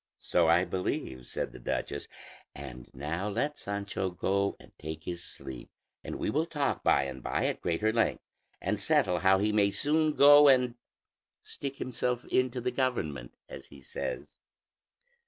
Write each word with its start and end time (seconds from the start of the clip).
"So 0.23 0.47
I 0.47 0.65
believe," 0.65 1.27
said 1.27 1.51
the 1.51 1.59
duchess; 1.59 2.07
"and 2.55 2.89
now 2.91 3.29
let 3.29 3.55
Sancho 3.59 4.09
go 4.09 4.55
and 4.59 4.71
take 4.79 5.03
his 5.03 5.23
sleep, 5.23 5.69
and 6.03 6.15
we 6.15 6.27
will 6.31 6.47
talk 6.47 6.81
by 6.83 7.03
and 7.03 7.21
by 7.21 7.45
at 7.45 7.61
greater 7.61 7.93
length, 7.93 8.23
and 8.59 8.79
settle 8.79 9.19
how 9.19 9.37
he 9.37 9.51
may 9.51 9.69
soon 9.69 10.13
go 10.13 10.47
and 10.47 10.73
stick 11.43 11.77
himself 11.77 12.25
into 12.29 12.59
the 12.59 12.71
government, 12.71 13.35
as 13.47 13.67
he 13.67 13.79
says." 13.83 14.31